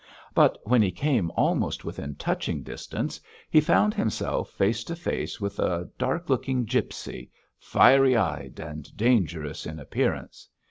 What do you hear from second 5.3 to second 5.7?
with